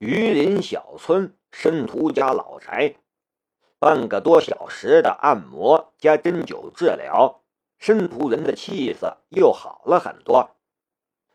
[0.00, 2.94] 榆林小村申屠家老宅，
[3.78, 7.42] 半个多小时的按摩加针灸治疗，
[7.76, 10.56] 申屠人的气色又好了很多。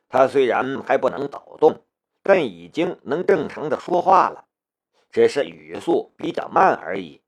[0.10, 1.86] 他虽然还不能走动，
[2.24, 4.46] 但已经能正常的说话了，
[5.12, 7.22] 只是语速比较慢而已。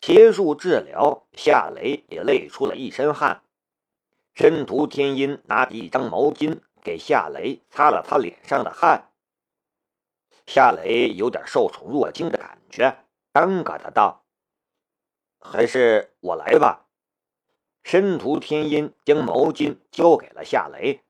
[0.00, 3.42] 结束治疗，夏雷也累出了一身汗。
[4.34, 9.10] 申屠天音拿着一张毛巾给夏雷擦了擦脸上的汗。
[10.46, 14.24] 夏雷有点受宠若惊的感觉，尴尬的道
[15.40, 16.86] ：“还是我来吧。”
[17.82, 21.02] 申屠天音将毛巾交给了夏雷。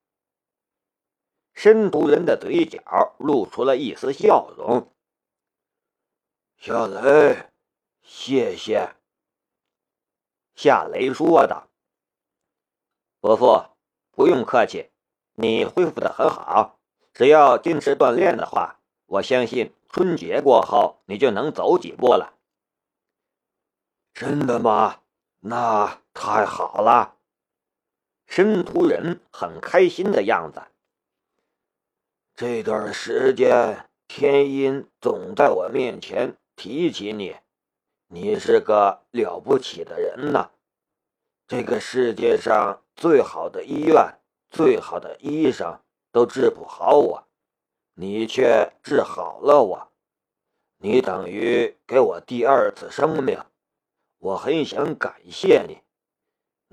[1.52, 4.92] 申屠人的嘴角露出了一丝笑容
[6.58, 7.50] ：“夏雷，
[8.02, 8.94] 谢谢。”
[10.56, 11.68] 夏雷说道
[13.20, 13.64] ：“伯父，
[14.12, 14.90] 不用客气，
[15.34, 16.78] 你恢复的很好，
[17.12, 18.80] 只要坚持锻炼的话。”
[19.14, 22.34] 我相信春节过后你就能走几步了。
[24.12, 25.02] 真的吗？
[25.40, 27.16] 那太好了。
[28.26, 30.62] 申屠人很开心的样子。
[32.34, 37.36] 这段时间，天音总在我面前提起你，
[38.08, 40.50] 你是个了不起的人呐。
[41.46, 44.18] 这个世界上最好的医院、
[44.50, 45.78] 最好的医生
[46.10, 47.28] 都治不好我。
[47.94, 49.92] 你却治好了我，
[50.78, 53.38] 你等于给我第二次生命，
[54.18, 55.82] 我很想感谢你。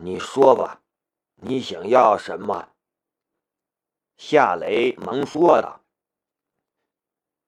[0.04, 0.82] 你说吧，
[1.36, 2.70] 你想要什么？
[4.18, 5.82] 夏雷忙说道：“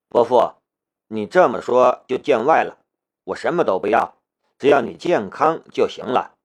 [0.08, 0.54] 伯父，
[1.08, 2.86] 你这么说就见外了，
[3.24, 4.18] 我什么都不要，
[4.60, 6.38] 只要你健康就行了。”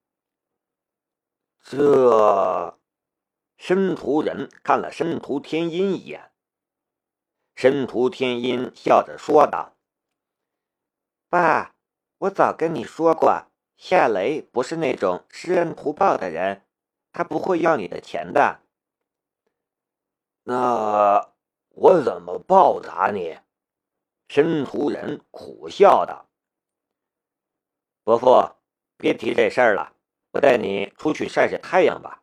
[1.63, 2.79] 这，
[3.59, 6.28] 申屠人看了申屠天音一眼。
[7.59, 9.75] 申屠天音笑着说道
[11.29, 11.75] ：“爸，
[12.19, 16.63] 我早跟你说过，夏雷不是那种知恩图报的人，
[17.11, 18.61] 他不会要你的钱的。
[20.45, 21.33] 那
[21.71, 23.41] 我怎么报答你？”
[24.31, 26.29] 申屠人苦笑道
[28.05, 28.53] ：“伯父，
[28.97, 29.95] 别提这事儿了，
[30.31, 32.23] 我带你出去晒晒太阳吧。”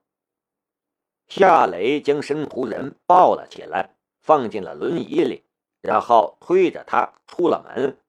[1.28, 3.95] 夏雷将申屠人抱了起来。
[4.26, 5.44] 放进了轮椅里，
[5.82, 8.00] 然后推着他出了门。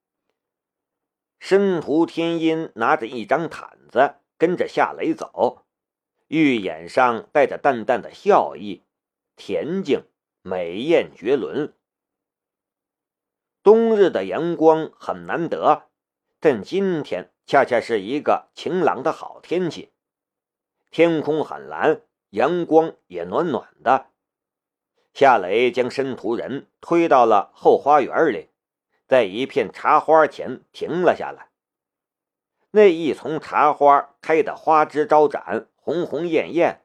[1.38, 5.66] 申屠天音拿着一张毯子跟着夏雷走，
[6.28, 8.82] 玉眼上带着淡淡的笑意，
[9.36, 10.04] 恬静
[10.40, 11.74] 美艳绝伦。
[13.62, 15.90] 冬日的阳光很难得，
[16.40, 19.92] 但今天恰恰是一个晴朗的好天气，
[20.90, 22.00] 天空很蓝，
[22.30, 24.12] 阳光也暖暖的。
[25.18, 28.50] 夏雷将申屠人推到了后花园里，
[29.06, 31.48] 在一片茶花前停了下来。
[32.72, 36.82] 那一丛茶花开得花枝招展，红红艳艳。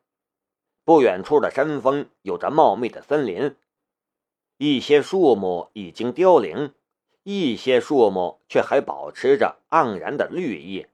[0.85, 3.57] 不远处的山峰有着茂密的森林，
[4.55, 6.73] 一些树木已经凋零，
[7.23, 10.87] 一些树木却还保持着盎然的绿意。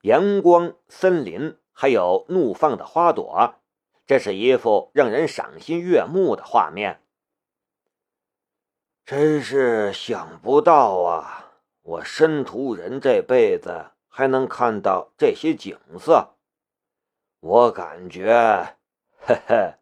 [0.00, 3.56] 阳光、森林，还有怒放的花朵。
[4.06, 7.00] 这是一幅让人赏心悦目的画面，
[9.06, 11.52] 真是想不到啊！
[11.80, 16.34] 我申屠人这辈子还能看到这些景色，
[17.40, 18.76] 我感觉，
[19.20, 19.74] 嘿嘿，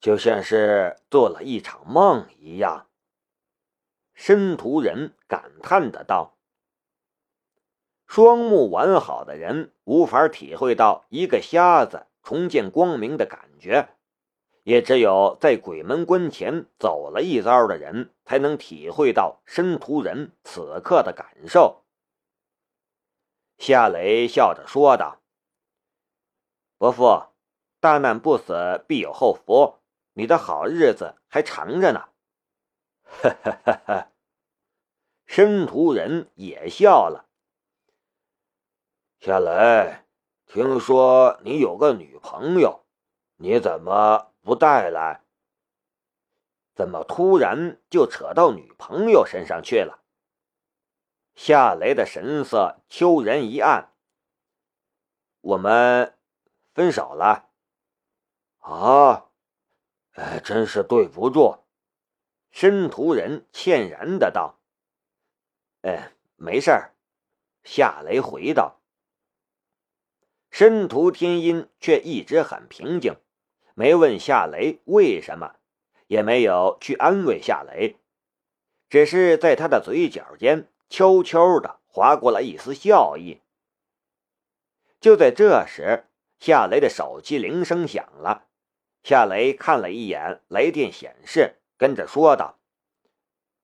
[0.00, 2.88] 就像是做了一场梦一样。
[4.14, 6.36] 申屠人感叹的道
[8.04, 13.96] ：“双目完好的人无法体会到一个瞎子。”重见光明的感觉，
[14.64, 21.84] 也只有在鬼门关前走了一遭的人才能体会到申屠人此刻的感受。
[23.56, 25.20] 夏雷笑着说道
[26.78, 27.24] ：“伯父，
[27.80, 29.78] 大难不死，必有后福，
[30.12, 32.08] 你的好日子还长着呢。”
[33.02, 34.12] 哈哈哈哈
[35.24, 37.28] 申屠人也笑了。
[39.18, 40.07] 夏雷。
[40.48, 42.86] 听说你有个女朋友，
[43.36, 45.22] 你怎么不带来？
[46.74, 50.02] 怎么突然就扯到女朋友身上去了？
[51.34, 53.92] 夏雷的神色悄然一暗。
[55.42, 56.16] 我们
[56.72, 57.50] 分手了。
[58.60, 59.26] 啊，
[60.12, 61.58] 哎，真是对不住。
[62.50, 64.58] 申屠人歉然的道
[65.82, 66.94] ：“哎，没事儿。”
[67.64, 68.77] 夏雷回道。
[70.50, 73.16] 申屠天音却一直很平静，
[73.74, 75.56] 没问夏雷为什么，
[76.06, 77.96] 也没有去安慰夏雷，
[78.88, 83.42] 只是在他的嘴角间悄悄地划过了一丝笑意。
[85.00, 86.08] 就在这时，
[86.40, 88.46] 夏雷的手机铃声响了。
[89.04, 92.58] 夏雷看了一眼来电显示，跟着说道：“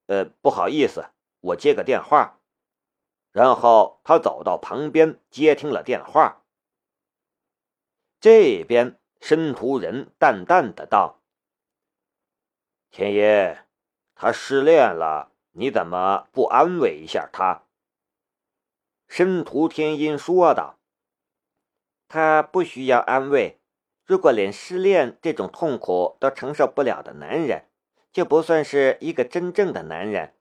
[0.06, 1.06] 呃，不好意思，
[1.40, 2.38] 我接个电话。”
[3.32, 6.43] 然后他走到旁边接听了电话。
[8.24, 11.20] 这边申屠人淡淡的道
[12.90, 13.66] ：“天爷，
[14.14, 17.64] 他失恋了，你怎么不安慰一下他？”
[19.08, 20.78] 申屠天音说道。
[22.08, 23.60] 他不需要安慰。
[24.06, 27.68] 如果连失恋这种痛苦都承受不了的男人，
[28.10, 30.34] 就不算是一个真正的男人。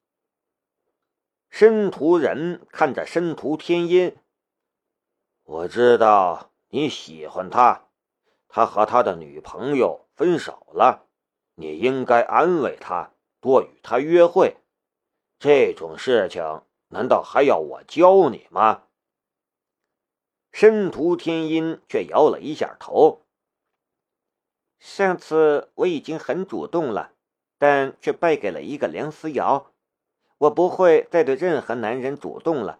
[1.49, 4.15] 申屠人看着申屠天音，
[5.43, 7.85] 我知道你喜欢他，
[8.47, 11.05] 他和他的女朋友分手了，
[11.53, 14.57] 你应该安慰他，多与他约会。
[15.37, 18.85] 这种事情难道还要我教你吗？
[20.51, 23.21] 申屠天音却摇了一下头。
[24.79, 27.13] 上次我已经很主动了，
[27.59, 29.71] 但却败给了一个梁思瑶。
[30.39, 32.79] 我不会再对任何男人主动了。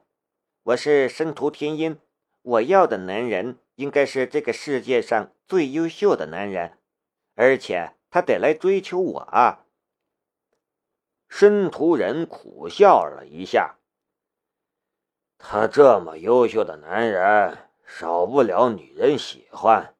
[0.64, 2.00] 我是申屠天音，
[2.42, 6.78] 我要的男人应该是这个世界上最优秀的男人，
[7.36, 9.66] 而且他得来追求我啊！
[11.28, 13.78] 申屠人苦笑了一下。
[15.38, 19.96] 他这么优秀的男人，少不了女人喜欢。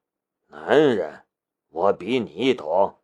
[0.46, 1.24] 男人，
[1.68, 2.98] 我比你懂。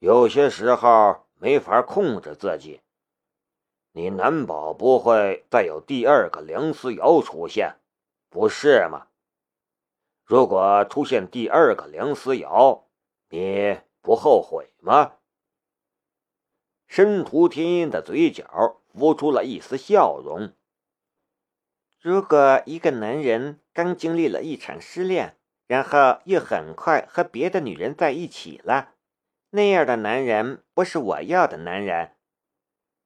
[0.00, 2.80] 有些时候没法控制自己。
[3.92, 7.76] 你难保不会再有第二个梁思瑶出现，
[8.28, 9.07] 不是吗？
[10.28, 12.84] 如果出现第二个梁思瑶，
[13.30, 15.12] 你不后悔吗？
[16.86, 20.52] 申屠天音的嘴角浮出了一丝笑容。
[21.98, 28.96] 如果一个男人刚经历了一场失恋，然后又很快和别的女人在一起了，
[29.52, 32.16] 那样的男人不是我要的男人。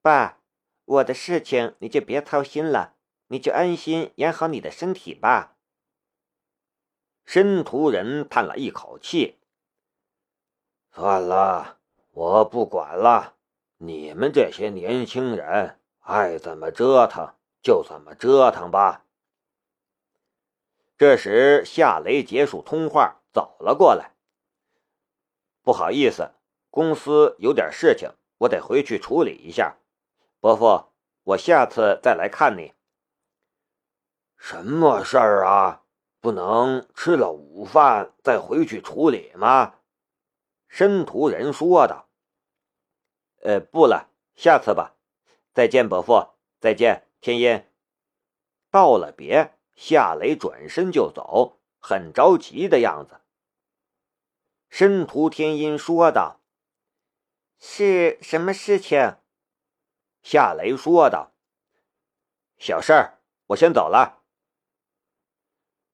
[0.00, 0.40] 爸，
[0.84, 2.96] 我的事情你就别操心了，
[3.28, 5.51] 你就安心养好你的身体吧。
[7.24, 9.38] 申屠人叹了一口气
[10.92, 11.78] ：“算了，
[12.10, 13.34] 我不管了，
[13.78, 19.04] 你们这些年轻人爱怎么折腾。”就怎么折腾吧。
[20.98, 24.16] 这时，夏雷结束通话，走了过来。
[25.62, 26.32] 不好意思，
[26.70, 29.76] 公司有点事情，我得回去处理一下。
[30.40, 30.86] 伯父，
[31.22, 32.75] 我下次再来看你。
[34.36, 35.81] 什么事儿啊？
[36.22, 39.74] 不能吃了午饭再回去处理吗？
[40.69, 42.08] 申屠人说道。
[43.40, 44.94] 呃，不了，下次吧。
[45.52, 46.28] 再见，伯父。
[46.60, 47.08] 再见。
[47.20, 47.64] 天音
[48.70, 53.20] 道了别，夏雷转身就走，很着急的样子。
[54.70, 56.40] 申屠天音说道
[57.58, 59.16] ：“是什么事情？”
[60.22, 61.32] 夏雷说道
[62.58, 63.18] ：“小事儿，
[63.48, 64.21] 我先走了。”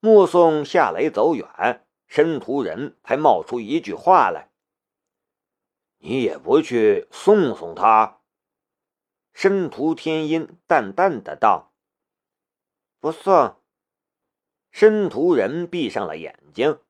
[0.01, 4.51] 目送夏雷走远，申屠人才冒出一句话来
[5.99, 8.21] ：“你也不去送送他？”
[9.35, 11.73] 申屠天音淡淡的道
[13.01, 13.57] ：“不送。”
[14.71, 16.81] 申屠人闭上了眼睛。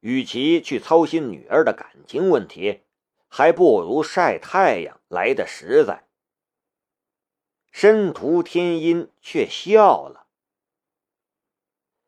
[0.00, 2.82] 与其去操心女儿的感情问题，
[3.26, 6.06] 还不如晒太阳来的实在。
[7.72, 10.23] 申屠天音却笑了。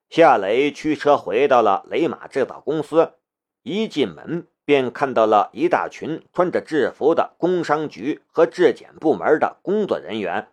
[0.08, 3.14] 夏雷驱车回到了雷马制造公司，
[3.62, 4.46] 一进门。
[4.66, 10.48] 便看到了一大群穿着制服的工商局和质检部门的工作人员，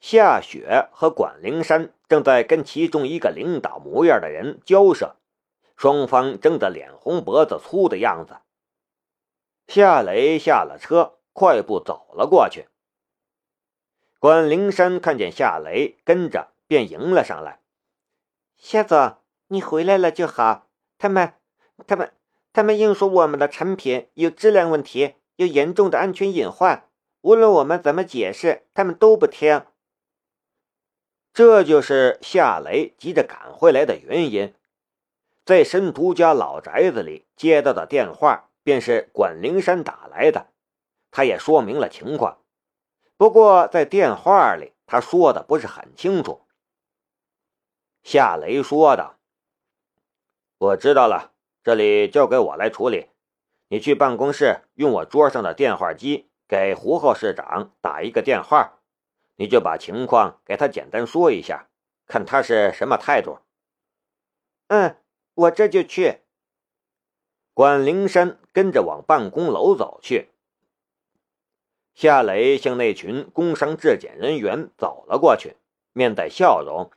[0.00, 5.16] 夏雪和管灵山正在跟其中一个领导模样的人交涉，
[5.76, 8.38] 双方争得脸红脖子粗的样子。
[9.68, 12.68] 夏雷下了车，快步走了过去。
[14.18, 17.60] 管灵山看见夏雷跟着，便迎了上来
[18.60, 19.16] ：“夏总，
[19.48, 20.68] 你回来了就好。
[20.96, 21.34] 他们，
[21.88, 22.12] 他们。”
[22.52, 26.88] 他们硬说我们的产品有质量问题，有严重的安全隐患。
[27.20, 29.64] 无论我们怎么解释，他们都不听。
[31.32, 34.52] 这就是夏雷急着赶回来的原因。
[35.44, 40.48] 在申屠家老宅子里接到的电话，便是管灵山打来的。
[41.12, 42.38] 他也说明了情况，
[43.16, 46.40] 不过在电话里他说的不是很清楚。
[48.02, 49.16] 夏雷说道
[50.58, 53.08] ：“我知道了。”这里交给我来处理，
[53.68, 58.80] 你去办公室用我桌上的电话机给胡浩市长打一个电话，
[59.36, 61.68] 你就把情况给他简单说一下，
[62.06, 63.40] 看他是什么态度。
[64.68, 64.96] 嗯，
[65.34, 66.20] 我这就去。
[67.52, 70.30] 管灵山跟着往办公楼走去。
[71.92, 75.56] 夏雷向那群工商质检人员走了过去，
[75.92, 76.90] 面带笑容：“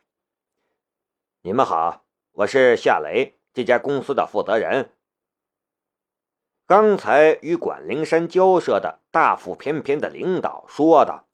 [1.46, 4.94] 你们好，我是夏雷，这家公司的负责人。
[6.66, 11.26] 刚才与管灵山交涉的大腹便便的领导说的：‘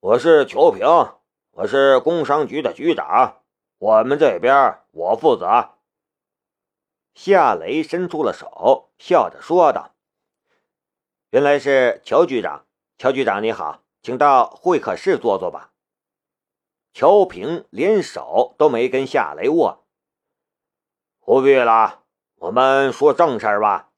[0.00, 0.86] 我是裘平，
[1.50, 3.42] 我是工商局的局长，
[3.76, 5.72] 我们这边我负责。’
[7.12, 9.94] 夏雷伸出了手，笑着说道。”
[11.28, 12.64] 原来是乔局长，
[12.96, 15.73] 乔局长你好，请到会客室坐坐吧。
[16.94, 19.84] 乔平连手都没跟夏雷握。
[21.18, 22.04] 不必了，
[22.36, 23.90] 我们说正事儿吧。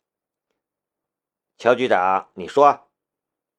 [1.58, 2.88] 乔局长，你说。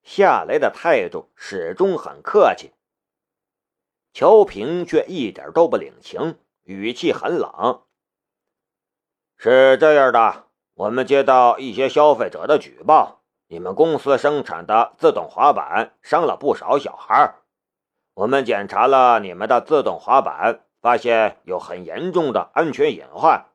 [0.01, 2.73] 夏雷的态度始终很客气。
[4.11, 7.83] 乔平却一点都不领情，语气很冷。
[9.37, 13.21] 是这样的，我们接到一些消费者的举报。
[13.47, 17.35] 你们公司生产的自动滑板伤了不少小孩，
[18.17, 23.45] 我们检查了你们的自动滑板，发现有很严重的安全隐患，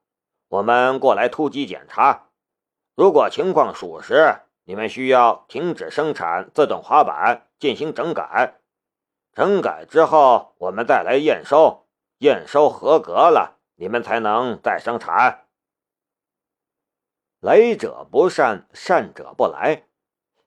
[0.47, 2.29] 我们过来突击检查。
[2.95, 8.61] 如果情况属实，你们需要停止生产自动滑板，进行整改。
[9.35, 11.89] 整改之后，我们再来验收，
[12.19, 15.47] 验收合格了，你们才能再生产。
[17.41, 19.87] 来者不善，善者不来。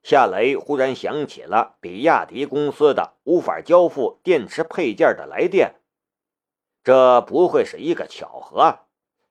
[0.06, 5.82] 夏雷忽然想起了比亚迪公司的无法交付电池配件的来电，
[6.84, 8.82] 这不会是一个巧合，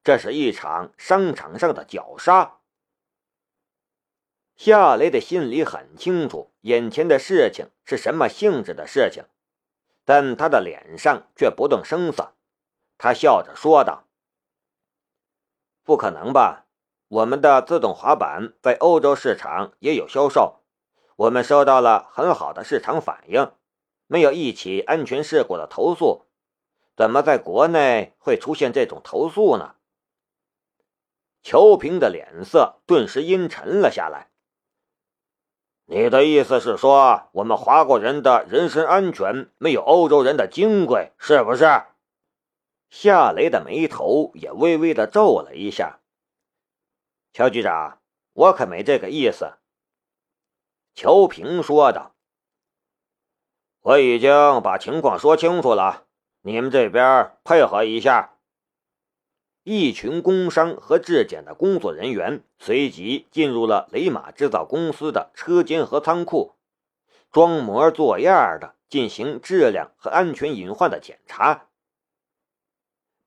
[0.02, 2.58] 这是一场商场上的绞杀。
[4.56, 9.26] 夏雷的心里很清楚，眼前的事情是什么性质的事情，
[10.04, 12.34] 但他的脸上却不动声色。
[12.98, 14.08] 他笑着说道
[15.86, 16.62] ：“不可能吧？”
[17.06, 20.62] 我们的自动滑板在欧洲市场也有销售，
[21.16, 23.52] 我们收到了很好的市场反应，
[24.08, 26.24] 没有一起安全事故的投诉，
[26.96, 29.76] 怎么在国内会出现这种投诉呢？
[31.42, 34.30] 裘平的脸色顿时阴沉了下来。
[35.86, 41.64] 你的意思是说，我们华国人的人身安全没有欧洲人的金贵，是不是？
[42.90, 46.00] 夏雷的眉头也微微的皱了一下。
[47.32, 48.00] 乔局长，
[48.32, 49.58] 我可没这个意思。”
[50.94, 52.14] 乔平说道
[53.82, 54.30] ，“我已经
[54.62, 56.06] 把情况说清楚了，
[56.42, 58.38] 你们这边配合一下。”
[59.64, 66.52] 一群工商和质检的工作人员随即进入了雷马制造公司的车间和仓库，
[67.32, 71.68] 装模作样的进行质量和安全隐患的检查。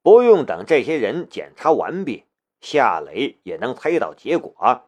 [0.02, 2.24] 不用等这些人检查完毕。
[2.60, 4.87] 夏雷也能猜到结果。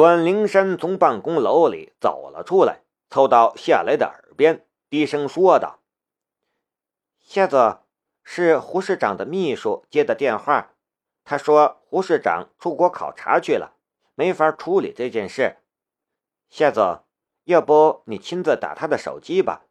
[0.00, 2.80] 管灵山从办公楼里走了出来，
[3.10, 5.82] 凑到夏雷的耳边，低声说道
[7.20, 7.80] ：“夏子，
[8.22, 10.72] 是胡市长的秘书接的电话，
[11.22, 13.76] 他说胡市长出国考察去了，
[14.14, 15.58] 没法处理这件事。
[16.48, 17.02] 夏子，
[17.44, 19.66] 要不你亲自打他的手机吧，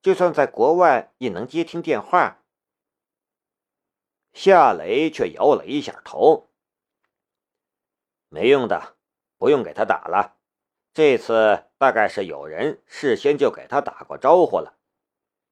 [0.00, 2.44] 就算在国外也能接听电话。”
[4.32, 6.50] 夏雷却摇了一下头，
[8.28, 8.94] 没用的，
[9.42, 10.36] 不用给他打了。
[10.94, 14.74] 这次大概是有人事先就给他打过招呼了，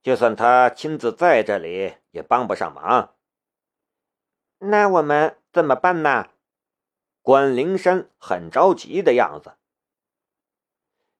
[0.00, 3.16] 就算他亲自在这里，也帮不上忙。
[4.60, 6.28] 那我们怎么办呢？
[7.20, 9.54] 管灵山很着急的样子。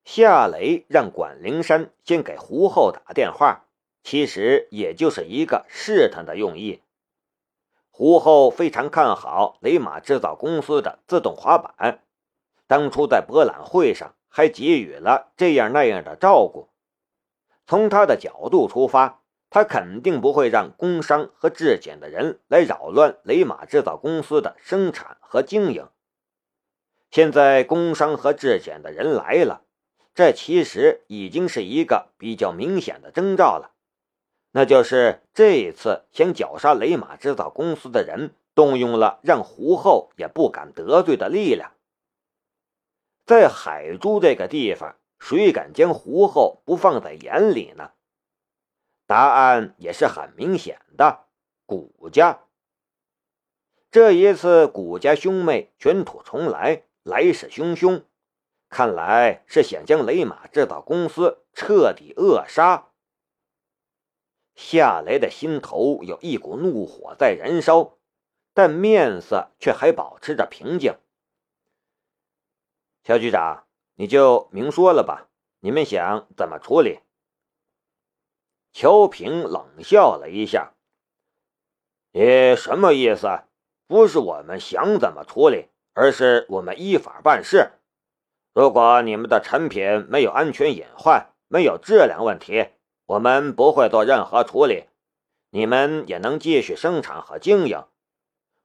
[0.04, 3.64] 夏雷让管灵山先给胡厚打电话，
[4.04, 6.84] 其实也就是一个试探的用意。
[7.90, 12.04] 胡厚非常看好雷马制造公司的自动滑板，
[12.70, 16.68] 当初在博览会上还给予了这样那样的照顾。
[17.66, 25.88] 从他的角度出发，他肯定不会让工商和质检的人来扰乱雷马制造公司的生产和经营。
[27.10, 29.62] 现在工商和质检的人来了，
[30.14, 33.72] 这其实已经是一个比较明显的征兆了。
[34.52, 41.72] 那就是这一次想绞杀雷马制造公司的人，动用了让胡后也不敢得罪的力量。
[43.30, 47.92] 在海珠这个地方，谁敢将胡后不放在眼里呢？
[49.06, 51.26] 答案也是很明显的，
[51.64, 52.40] 谷家。
[53.88, 58.02] 这一次，谷家兄妹卷土重来，来势汹汹，
[58.68, 62.88] 看来是想将雷马制造公司彻底扼杀。
[64.56, 67.96] 夏雷的心头有一股怒火在燃烧，
[68.52, 70.96] 但面色却还保持着平静。
[73.10, 73.64] 肖局长，
[73.96, 75.26] 你就明说了吧，
[75.58, 77.00] 你们想怎么处理？
[78.70, 80.74] 邱平冷笑了一下
[82.14, 83.26] ：“你什么意思？
[83.88, 87.72] 不是我们想怎么处理，而是我们依法办事。
[88.54, 92.68] 如果你们的产品没有安全隐患，没有质量问题，
[93.06, 94.84] 我们不会做任何处理，
[95.50, 97.84] 你们也能继续生产和经营。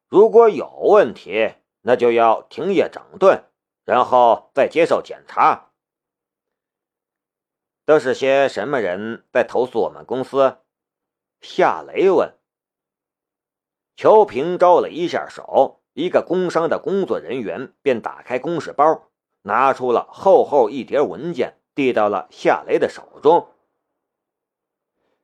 [0.07, 3.45] 如果有问题，那就要停业整顿，
[3.86, 5.70] 然后再接受检查。”
[7.86, 10.58] 都是些什么人在投诉我们公司？
[11.39, 12.36] 夏雷问。
[13.96, 19.04] 邱平招了一下手，一个工商的工作人员便打开公事包，
[19.44, 23.50] 拿出了厚厚一叠文件，递到了夏雷的手中。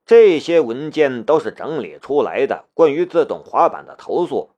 [0.06, 4.52] 这些文件都是整理出来的关于自动滑板的投诉，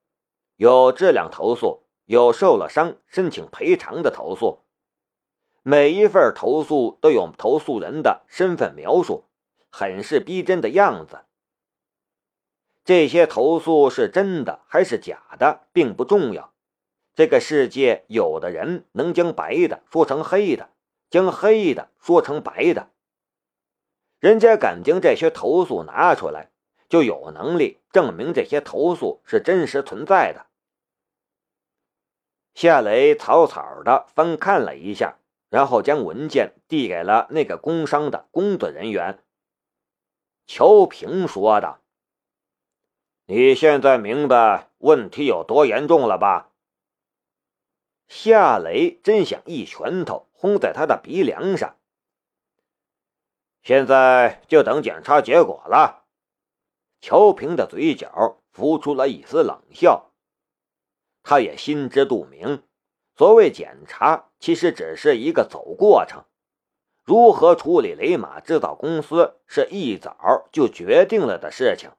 [0.58, 4.60] 有质量投诉，有受了伤申请赔偿的投诉。
[5.62, 9.26] 每一份投诉都有投诉人的身份描述，
[9.70, 11.22] 很是逼真的样子。
[12.84, 16.54] 这些投诉是真的还是假的，并不重要。
[17.16, 20.72] 这个世界有的人能将白的说成黑的，
[21.10, 22.90] 将黑的说成白的。
[24.20, 26.52] 人家敢将这些投诉拿出来，
[26.90, 30.48] 就有能力证明这些投诉是真实存在的。
[32.54, 35.18] 夏雷草草的翻看了一下。
[35.54, 39.24] 然后将文件递给了那个工商的工作人员。
[40.48, 41.80] 乔平说道
[43.28, 46.50] ：“你现在明白问题有多严重了吧？”
[48.10, 51.78] 夏雷真想一拳头轰在他的鼻梁上。
[53.62, 56.06] 现在就等检查结果了。
[57.00, 60.10] 乔平的嘴角浮出了一丝冷笑，
[61.24, 62.62] 他也心知肚明。
[63.16, 66.26] 所谓检查，其实只是一个走过程。
[67.04, 71.92] 如何处理雷马制造公司，是一早就决定了的事情。